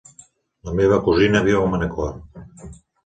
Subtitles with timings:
[0.69, 2.17] La meva cosina viu a Manacor.